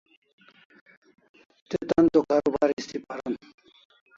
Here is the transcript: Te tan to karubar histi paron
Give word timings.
Te 1.69 1.77
tan 1.89 2.05
to 2.13 2.19
karubar 2.29 2.69
histi 2.75 2.97
paron 3.07 3.35